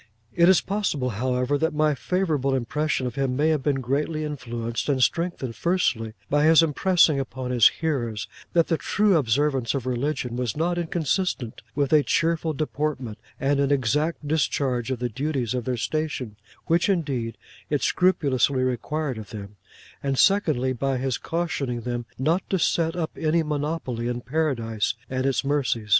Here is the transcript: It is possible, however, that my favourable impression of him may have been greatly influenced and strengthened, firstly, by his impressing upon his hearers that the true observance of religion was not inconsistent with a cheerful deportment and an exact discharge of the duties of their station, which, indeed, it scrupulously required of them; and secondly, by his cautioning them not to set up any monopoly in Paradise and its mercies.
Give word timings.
It 0.33 0.49
is 0.49 0.61
possible, 0.61 1.11
however, 1.11 1.59
that 1.59 1.75
my 1.75 1.93
favourable 1.93 2.55
impression 2.55 3.05
of 3.05 3.13
him 3.13 3.35
may 3.35 3.49
have 3.49 3.61
been 3.61 3.81
greatly 3.81 4.25
influenced 4.25 4.89
and 4.89 5.03
strengthened, 5.03 5.55
firstly, 5.55 6.13
by 6.27 6.45
his 6.45 6.63
impressing 6.63 7.19
upon 7.19 7.51
his 7.51 7.67
hearers 7.67 8.27
that 8.53 8.65
the 8.65 8.79
true 8.79 9.15
observance 9.15 9.75
of 9.75 9.85
religion 9.85 10.35
was 10.35 10.57
not 10.57 10.79
inconsistent 10.79 11.61
with 11.75 11.93
a 11.93 12.01
cheerful 12.01 12.51
deportment 12.51 13.19
and 13.39 13.59
an 13.59 13.69
exact 13.71 14.27
discharge 14.27 14.89
of 14.89 14.97
the 14.97 15.07
duties 15.07 15.53
of 15.53 15.65
their 15.65 15.77
station, 15.77 16.35
which, 16.65 16.89
indeed, 16.89 17.37
it 17.69 17.83
scrupulously 17.83 18.63
required 18.63 19.19
of 19.19 19.29
them; 19.29 19.55
and 20.01 20.17
secondly, 20.17 20.73
by 20.73 20.97
his 20.97 21.19
cautioning 21.19 21.81
them 21.81 22.07
not 22.17 22.41
to 22.49 22.57
set 22.57 22.95
up 22.95 23.11
any 23.15 23.43
monopoly 23.43 24.07
in 24.07 24.19
Paradise 24.19 24.95
and 25.11 25.27
its 25.27 25.45
mercies. 25.45 25.89